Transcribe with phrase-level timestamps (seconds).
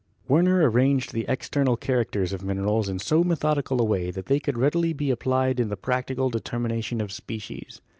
[0.27, 4.57] Werner arranged the external characters of minerals in so methodical a way that they could
[4.57, 7.81] readily be applied in the practical determination of species.